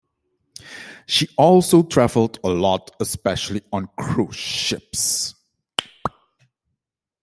[1.05, 5.35] She also traveled "a lot, especially on cruise ships".